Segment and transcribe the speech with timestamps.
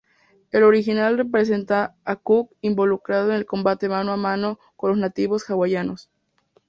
[0.49, 6.09] El original representa a Cook involucrado en el combate mano-a-mano con los nativos Hawaianos.